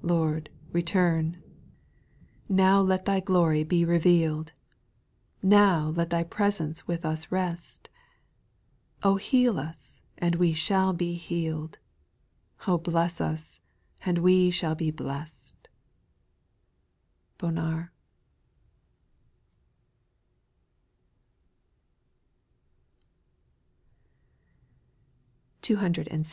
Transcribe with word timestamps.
Lord, 0.00 0.48
return 0.72 1.26
I 1.26 1.32
4. 2.46 2.56
Now 2.56 2.80
let 2.80 3.04
Thy 3.04 3.18
glory 3.18 3.64
be 3.64 3.84
revealed; 3.84 4.52
Now 5.42 5.92
let 5.96 6.10
Thy 6.10 6.22
presence 6.22 6.86
with 6.86 7.04
us 7.04 7.32
rest; 7.32 7.88
heal 9.18 9.58
us, 9.58 10.00
and 10.16 10.36
we 10.36 10.52
shall 10.52 10.92
be 10.92 11.14
healed 11.14 11.78
I 12.64 12.70
O 12.70 12.78
bless 12.78 13.20
us, 13.20 13.58
and 14.06 14.18
we 14.18 14.50
shall 14.52 14.76
be 14.76 14.92
blest 14.92 15.66
I 17.42 17.44
BONAB 17.44 17.88
SPIRITUAL 25.60 25.94
SONGS. 26.14 26.26